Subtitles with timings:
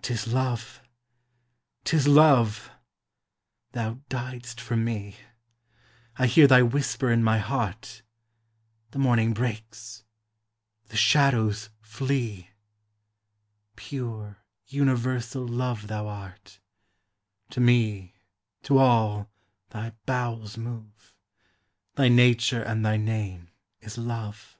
[0.00, 0.80] 'T is Love!
[1.84, 2.70] 't is Love!
[3.72, 5.16] Thou diedst for me;
[6.16, 8.00] I hear thy whisper in my heart;
[8.92, 10.02] The morning breaks,
[10.86, 12.48] the shadows flee;
[13.76, 16.58] Pure, universal Love thou art;
[17.50, 18.14] To me,
[18.62, 19.30] to all,
[19.68, 21.12] thy bowels move;
[21.96, 23.50] Thy nature and thy name
[23.82, 24.56] is Love.